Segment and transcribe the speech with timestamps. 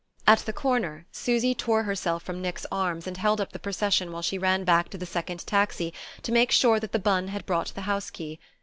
[0.25, 4.23] At the corner Susy tore herself from Nick's arms and held up the procession while
[4.23, 5.93] she ran back to the second taxi
[6.23, 8.39] to make sure that the bonne had brought the house key.